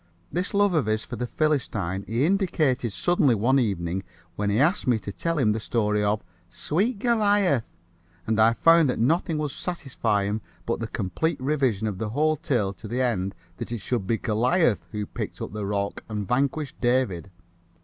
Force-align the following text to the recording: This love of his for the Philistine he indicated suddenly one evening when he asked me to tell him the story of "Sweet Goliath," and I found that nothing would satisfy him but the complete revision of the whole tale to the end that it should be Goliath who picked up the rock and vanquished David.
This 0.31 0.55
love 0.55 0.73
of 0.73 0.87
his 0.87 1.03
for 1.05 1.15
the 1.15 1.27
Philistine 1.27 2.03
he 2.07 2.25
indicated 2.25 2.91
suddenly 2.91 3.35
one 3.35 3.59
evening 3.59 4.01
when 4.35 4.49
he 4.49 4.59
asked 4.59 4.87
me 4.87 4.97
to 4.97 5.11
tell 5.11 5.37
him 5.37 5.51
the 5.51 5.59
story 5.59 6.03
of 6.03 6.23
"Sweet 6.49 6.97
Goliath," 6.97 7.69
and 8.25 8.39
I 8.39 8.53
found 8.53 8.89
that 8.89 8.97
nothing 8.97 9.37
would 9.37 9.51
satisfy 9.51 10.23
him 10.23 10.41
but 10.65 10.79
the 10.79 10.87
complete 10.87 11.39
revision 11.39 11.85
of 11.85 11.99
the 11.99 12.09
whole 12.09 12.35
tale 12.35 12.73
to 12.73 12.87
the 12.87 12.99
end 12.99 13.35
that 13.57 13.71
it 13.71 13.81
should 13.81 14.07
be 14.07 14.17
Goliath 14.17 14.87
who 14.91 15.05
picked 15.05 15.39
up 15.39 15.53
the 15.53 15.67
rock 15.67 16.03
and 16.09 16.27
vanquished 16.27 16.81
David. 16.81 17.29